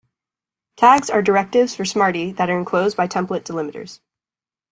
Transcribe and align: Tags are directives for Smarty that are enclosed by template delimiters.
Tags 0.77 1.11
are 1.11 1.21
directives 1.21 1.75
for 1.75 1.85
Smarty 1.85 2.31
that 2.31 2.49
are 2.49 2.57
enclosed 2.57 2.97
by 2.97 3.07
template 3.07 3.43
delimiters. 3.43 3.99